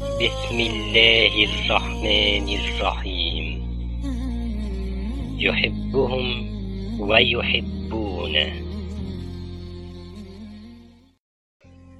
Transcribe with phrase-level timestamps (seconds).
[0.00, 3.46] بسم الله الرحمن الرحيم.
[5.38, 6.26] يحبهم
[7.00, 8.52] ويحبونه.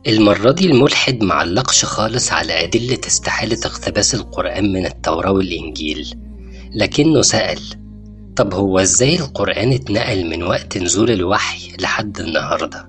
[0.07, 6.15] المرة دي الملحد معلقش خالص على أدلة استحالة اقتباس القرآن من التوراة والإنجيل
[6.75, 7.61] لكنه سأل
[8.37, 12.89] طب هو إزاي القرآن اتنقل من وقت نزول الوحي لحد النهاردة؟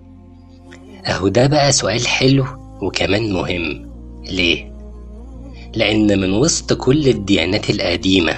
[1.08, 2.46] أهو ده بقى سؤال حلو
[2.82, 3.92] وكمان مهم.
[4.26, 4.71] ليه؟
[5.76, 8.36] لأن من وسط كل الديانات القديمة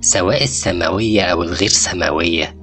[0.00, 2.56] سواء السماوية أو الغير سماوية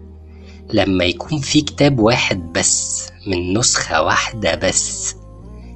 [0.73, 5.15] لما يكون في كتاب واحد بس من نسخة واحدة بس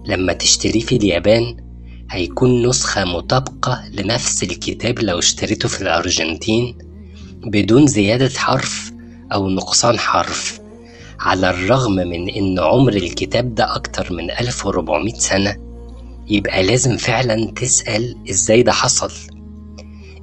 [0.06, 1.58] لما تشتريه في اليابان
[2.12, 6.78] هيكون نسخة مطابقة لنفس الكتاب لو اشتريته في الأرجنتين
[7.44, 8.92] بدون زيادة حرف
[9.34, 10.60] أو نقصان حرف
[11.20, 15.69] على الرغم من إن عمر الكتاب ده أكتر من 1400 سنة.
[16.30, 19.12] يبقى لازم فعلا تسأل إزاي ده حصل؟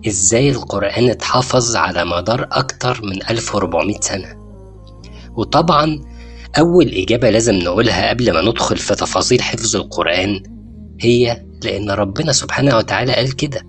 [0.06, 4.36] إزاي القرآن اتحفظ على مدار أكتر من 1400 سنة؟
[5.36, 6.00] وطبعا
[6.58, 10.42] أول إجابة لازم نقولها قبل ما ندخل في تفاصيل حفظ القرآن
[11.00, 13.62] هي لأن ربنا سبحانه وتعالى قال كده.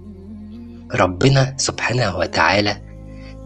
[0.95, 2.81] ربنا سبحانه وتعالى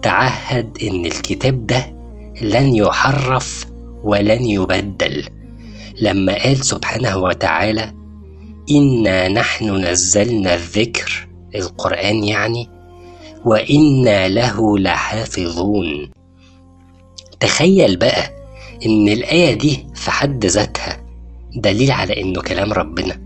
[0.01, 1.95] تعهد إن الكتاب ده
[2.41, 3.65] لن يحرف
[4.03, 5.25] ولن يبدل.
[6.01, 7.93] لما قال سبحانه وتعالى
[8.75, 12.69] إنا نحن نزلنا الذكر القرآن يعني
[13.45, 16.11] وإنا له لحافظون.
[17.39, 18.33] تخيل بقى
[18.85, 21.03] إن الآية دي في حد ذاتها
[21.55, 23.21] دليل على إنه كلام ربنا.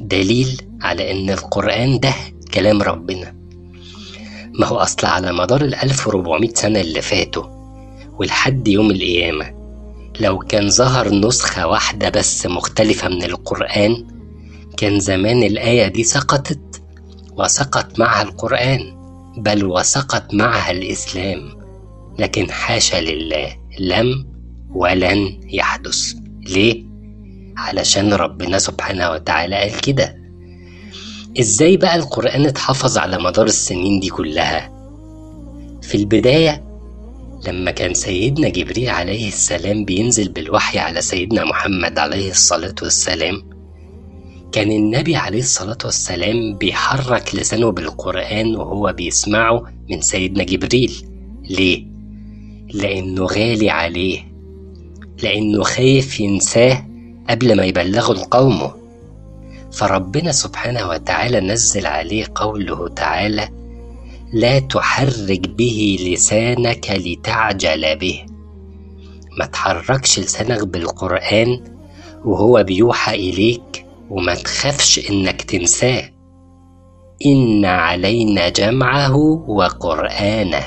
[0.00, 2.14] دليل على إن القرآن ده
[2.54, 3.34] كلام ربنا.
[4.58, 7.44] ما هو أصل على مدار ال 1400 سنة اللي فاتوا
[8.18, 9.62] ولحد يوم القيامة
[10.20, 14.06] لو كان ظهر نسخة واحدة بس مختلفة من القرآن
[14.76, 16.82] كان زمان الآية دي سقطت
[17.36, 18.80] وسقط معها القرآن
[19.38, 21.50] بل وسقط معها الإسلام
[22.18, 24.26] لكن حاشا لله لم
[24.74, 26.12] ولن يحدث
[26.46, 26.84] ليه؟
[27.56, 30.16] علشان ربنا سبحانه وتعالى قال كده
[31.40, 34.72] إزاي بقى القرآن اتحفظ على مدار السنين دي كلها؟
[35.82, 36.64] في البداية
[37.46, 43.51] لما كان سيدنا جبريل عليه السلام بينزل بالوحي على سيدنا محمد عليه الصلاة والسلام
[44.52, 50.92] كان النبي عليه الصلاة والسلام بيحرك لسانه بالقرآن وهو بيسمعه من سيدنا جبريل.
[51.50, 51.86] ليه؟
[52.74, 54.20] لأنه غالي عليه.
[55.22, 56.86] لأنه خايف ينساه
[57.30, 58.72] قبل ما يبلغه لقومه
[59.72, 63.48] فربنا سبحانه وتعالى نزل عليه قوله تعالى
[64.32, 68.20] لا تحرك به لسانك لتعجل به
[69.38, 71.64] ما تحركش لسانك بالقرآن
[72.24, 76.10] وهو بيوحى إليك وما تخافش إنك تنساه.
[77.26, 79.16] إن علينا جمعه
[79.48, 80.64] وقرآنه.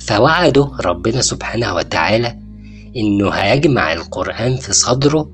[0.00, 2.38] فوعده ربنا سبحانه وتعالى
[2.96, 5.30] إنه هيجمع القرآن في صدره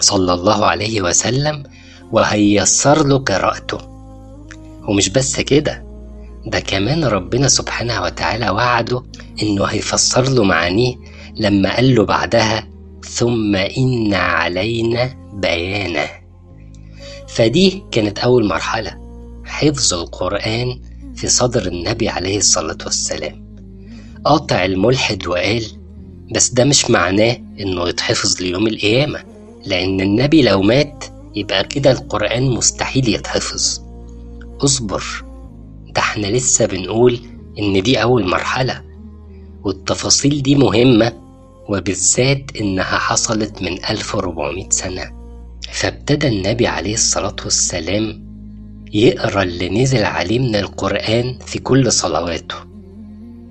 [0.00, 1.62] صلى الله عليه وسلم
[2.12, 3.78] وهيسر له قراءته.
[4.88, 5.84] ومش بس كده
[6.46, 9.02] ده كمان ربنا سبحانه وتعالى وعده
[9.42, 10.94] إنه هيفسر له معانيه
[11.36, 12.68] لما قال له بعدها
[13.04, 16.08] ثم إن علينا بيانه.
[17.28, 18.98] فدي كانت أول مرحلة
[19.44, 20.80] حفظ القرآن
[21.16, 23.44] في صدر النبي عليه الصلاة والسلام.
[24.24, 25.64] قاطع الملحد وقال
[26.34, 29.22] بس ده مش معناه إنه يتحفظ ليوم القيامة
[29.66, 31.04] لأن النبي لو مات
[31.36, 33.80] يبقى كده القرآن مستحيل يتحفظ.
[34.64, 35.04] اصبر
[35.94, 37.20] ده إحنا لسه بنقول
[37.58, 38.82] إن دي أول مرحلة
[39.64, 41.23] والتفاصيل دي مهمة.
[41.68, 45.10] وبالذات إنها حصلت من 1400 سنة.
[45.72, 48.24] فابتدى النبي عليه الصلاة والسلام
[48.92, 52.54] يقرأ اللي نزل عليه من القرآن في كل صلواته.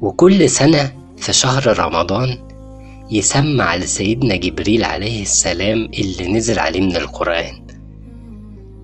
[0.02, 2.38] وكل سنة في شهر رمضان
[3.12, 7.67] يسمع لسيدنا جبريل عليه السلام اللي نزل عليه من القرآن.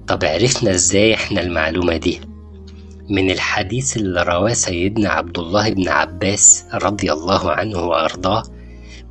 [0.07, 2.21] طب عرفنا إزاي إحنا المعلومة دي؟
[3.09, 8.43] من الحديث اللي رواه سيدنا عبد الله بن عباس رضي الله عنه وأرضاه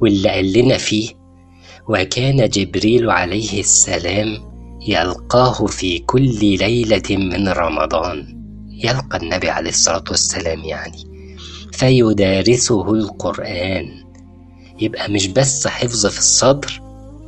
[0.00, 1.10] واللي قال لنا فيه
[1.88, 4.36] وكان جبريل عليه السلام
[4.88, 8.38] يلقاه في كل ليلة من رمضان.
[8.84, 10.98] يلقى النبي عليه الصلاة والسلام يعني.
[11.72, 13.88] فيدارسه القرآن.
[14.80, 16.80] يبقى مش بس حفظ في الصدر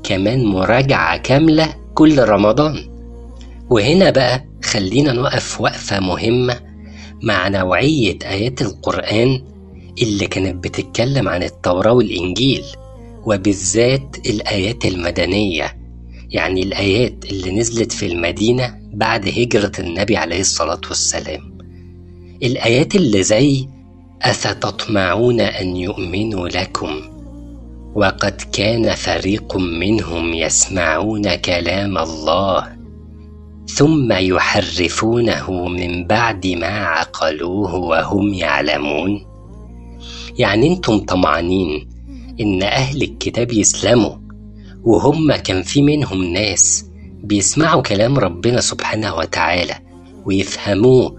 [0.03, 2.91] كمان مراجعة كاملة كل رمضان.
[3.71, 6.61] وهنا بقى خلينا نقف وقفة مهمة
[7.23, 9.45] مع نوعية آيات القرآن
[10.03, 12.65] اللي كانت بتتكلم عن التوراة والإنجيل
[13.25, 15.77] وبالذات الآيات المدنية
[16.31, 21.59] يعني الآيات اللي نزلت في المدينة بعد هجرة النبي عليه الصلاة والسلام.
[22.43, 23.69] الآيات اللي زي
[24.23, 27.01] أفتطمعون أن يؤمنوا لكم؟
[27.95, 32.77] وقد كان فريق منهم يسمعون كلام الله
[33.67, 39.30] ثم يحرفونه من بعد ما عقلوه وهم يعلمون.
[40.41, 41.89] يعني أنتم طمعانين
[42.41, 44.13] إن أهل الكتاب يسلموا
[44.85, 46.87] وهم كان في منهم ناس
[47.25, 49.75] بيسمعوا كلام ربنا سبحانه وتعالى
[50.25, 51.17] ويفهموه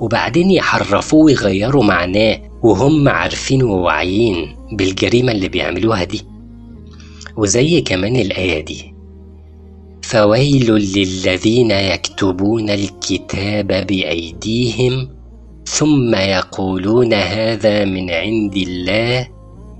[0.00, 6.22] وبعدين يحرفوه ويغيروا معناه وهم عارفين وواعيين بالجريمة اللي بيعملوها دي.
[7.36, 8.94] وزي كمان الآية دي
[10.02, 15.08] فويل للذين يكتبون الكتاب بأيديهم
[15.66, 19.28] ثم يقولون هذا من عند الله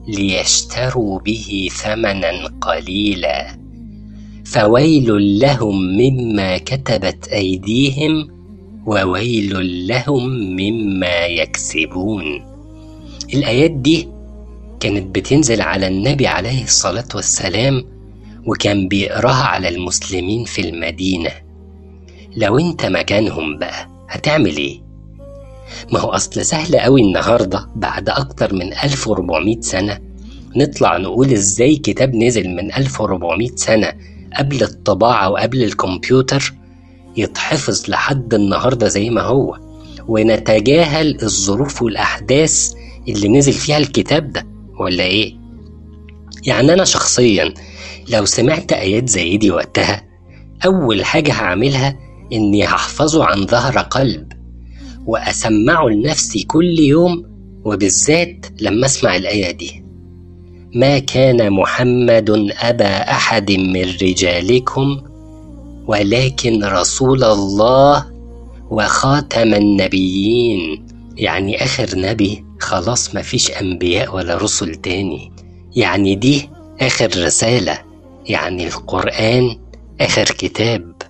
[0.09, 3.59] ليشتروا به ثمنا قليلا.
[4.45, 8.29] فويل لهم مما كتبت أيديهم
[8.87, 12.25] وويل لهم مما يكسبون.
[13.35, 14.09] الآيات دي
[14.81, 17.85] كانت بتنزل على النبي عليه الصلاة والسلام
[18.47, 21.31] وكان بيقراها على المسلمين في المدينة.
[22.37, 24.81] لو انت مكانهم بقى هتعمل إيه؟
[25.93, 29.99] ما هو أصل سهل قوي النهاردة بعد أكتر من 1400 سنة
[30.57, 33.93] نطلع نقول إزاي كتاب نزل من 1400 سنة
[34.39, 36.53] قبل الطباعة وقبل الكمبيوتر
[37.17, 39.59] يتحفظ لحد النهاردة زي ما هو
[40.09, 42.73] ونتجاهل الظروف والأحداث
[43.09, 44.47] اللي نزل فيها الكتاب ده
[44.81, 45.35] ولا إيه؟
[46.47, 47.55] يعني أنا شخصيا
[48.09, 50.03] لو سمعت آيات زي دي وقتها
[50.67, 51.99] أول حاجة هعملها
[52.33, 54.33] إني هحفظه عن ظهر قلب
[55.07, 57.25] وأسمعه لنفسي كل يوم
[57.65, 59.85] وبالذات لما أسمع الآية دي.
[60.75, 65.01] ما كان محمد أبا أحد من رجالكم
[65.87, 68.07] ولكن رسول الله
[68.71, 70.87] وخاتم النبيين.
[71.17, 75.33] يعني آخر نبي خلاص مفيش أنبياء ولا رسل تاني.
[75.77, 76.49] يعني دي
[76.81, 77.79] آخر رسالة.
[78.27, 79.57] يعني القرآن
[80.01, 81.02] آخر كتاب.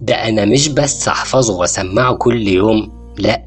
[0.00, 3.42] ده أنا مش بس أحفظه وأسمعه كل يوم لأ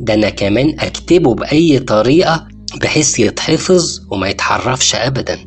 [0.00, 2.48] ده أنا كمان أكتبه بأي طريقة
[2.82, 5.38] بحيث يتحفظ وما يتحرفش أبدا.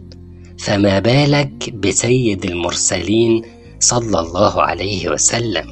[0.60, 3.42] فما بالك بسيد المرسلين
[3.80, 5.66] صلى الله عليه وسلم؟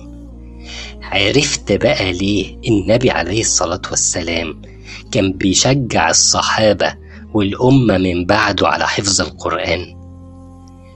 [1.01, 4.61] عرفت بقى ليه النبي عليه الصلاة والسلام
[5.11, 6.93] كان بيشجع الصحابة
[7.33, 10.04] والأمة من بعده على حفظ القرآن.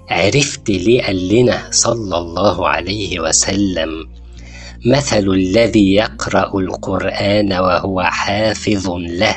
[0.09, 3.89] عرفت ليه قال لنا صلى الله عليه وسلم
[4.85, 9.35] مثل الذي يقرأ القرآن وهو حافظ له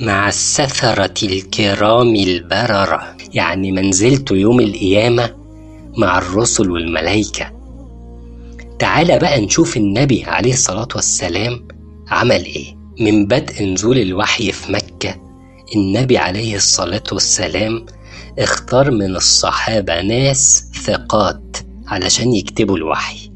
[0.00, 3.16] مع السفرة الكرام البررة.
[3.34, 5.34] يعني منزلته يوم القيامة
[5.98, 7.52] مع الرسل والملائكة.
[8.78, 11.68] تعال بقى نشوف النبي عليه الصلاة والسلام
[12.08, 12.76] عمل إيه.
[13.00, 15.14] من بدء نزول الوحي في مكة
[15.76, 17.86] النبي عليه الصلاة والسلام
[18.38, 21.56] اختار من الصحابة ناس ثقات
[21.86, 23.30] علشان يكتبوا الوحي.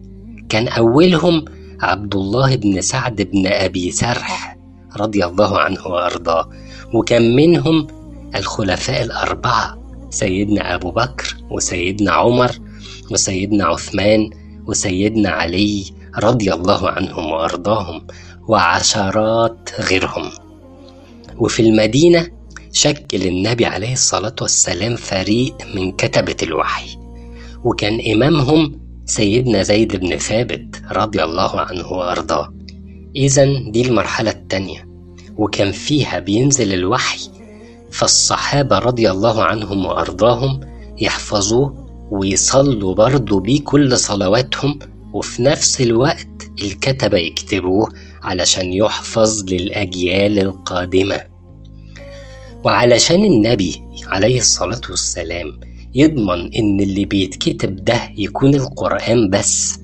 [0.49, 1.45] كان أولهم
[1.81, 4.57] عبد الله بن سعد بن أبي سرح
[4.97, 6.51] رضي الله عنه وأرضاه
[6.95, 7.87] وكان منهم
[8.37, 9.79] الخلفاء الأربعة
[10.11, 12.51] سيدنا أبو بكر وسيدنا عمر
[13.11, 14.31] وسيدنا عثمان
[14.67, 15.85] وسيدنا علي
[16.19, 18.07] رضي الله عنهم وأرضاهم
[18.49, 20.31] وعشرات غيرهم.
[21.39, 22.40] وفي المدينة
[22.73, 26.99] شكل النبي عليه الصلاة والسلام فريق من كتبة الوحي.
[27.65, 32.55] وكان إمامهم سيدنا زيد بن ثابت رضي الله عنه وأرضاه.
[33.17, 34.89] إذا دي المرحلة التانية.
[35.37, 37.21] وكان فيها بينزل الوحي
[37.91, 40.61] فالصحابة رضي الله عنهم وأرضاهم
[40.99, 44.79] يحفظوه ويصلوا برضه بيه كل صلواتهم
[45.13, 47.89] وفي نفس الوقت الكتبة يكتبوه
[48.23, 51.30] علشان يحفظ للأجيال القادمة.
[52.65, 55.61] وعلشان النبي عليه الصلاة والسلام
[55.95, 59.79] يضمن إن اللي بيتكتب ده يكون القرآن بس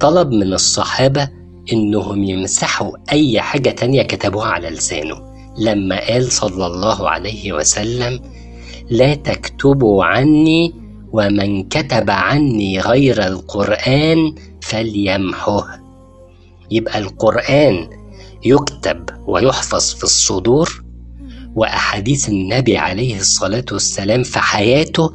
[0.00, 1.28] طلب من الصحابة
[1.72, 5.16] إنهم يمسحوا أي حاجة تانية كتبوها على لسانه.
[5.58, 8.20] لما قال صلى الله عليه وسلم
[8.90, 10.74] لا تكتبوا عني
[11.12, 15.80] ومن كتب عني غير القرآن فليمحه
[16.70, 17.88] يبقى القرآن
[18.44, 20.79] يكتب ويحفظ في الصدور
[21.60, 25.14] وأحاديث النبي عليه الصلاة والسلام في حياته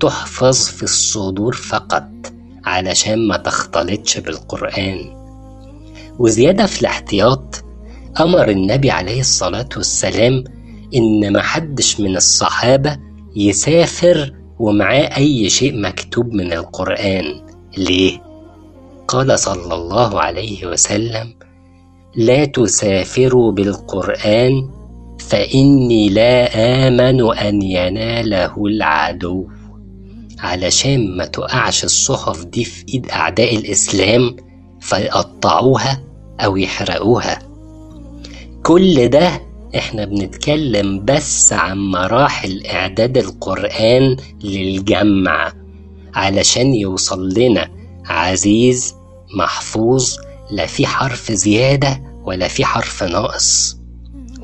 [0.00, 2.08] تحفظ في الصدور فقط
[2.64, 4.98] علشان ما تختلطش بالقرآن
[6.18, 7.64] وزيادة في الاحتياط
[8.20, 10.44] أمر النبي عليه الصلاة والسلام
[10.94, 12.96] إن محدش من الصحابة
[13.36, 17.24] يسافر ومعاه أي شيء مكتوب من القرآن
[17.78, 18.22] ليه؟
[19.08, 21.34] قال صلى الله عليه وسلم
[22.16, 24.81] لا تسافروا بالقرآن
[25.32, 26.48] فإني لا
[26.88, 29.48] آمن أن يناله العدو.
[30.38, 34.36] علشان ما تقعش الصحف دي في إيد أعداء الإسلام
[34.80, 36.02] فيقطعوها
[36.40, 37.38] أو يحرقوها.
[38.62, 39.40] كل ده
[39.76, 45.52] إحنا بنتكلم بس عن مراحل إعداد القرآن للجمع
[46.14, 47.68] علشان يوصل لنا
[48.06, 48.94] عزيز
[49.36, 50.14] محفوظ
[50.50, 53.81] لا في حرف زيادة ولا في حرف ناقص.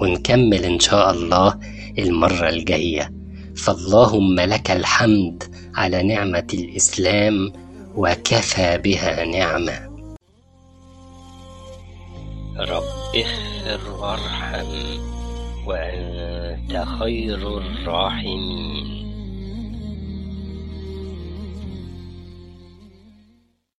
[0.00, 1.58] ونكمل إن شاء الله
[1.98, 3.12] المرة الجاية.
[3.56, 7.52] فاللهم لك الحمد على نعمة الإسلام
[7.96, 9.88] وكفى بها نعمة.
[12.58, 12.82] رب
[13.16, 14.70] اغفر وارحم
[15.66, 18.97] وأنت خير الراحمين.